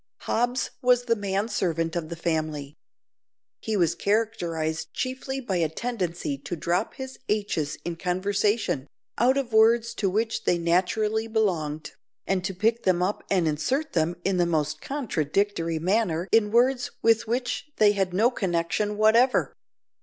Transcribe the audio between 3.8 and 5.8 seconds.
characterised chiefly by a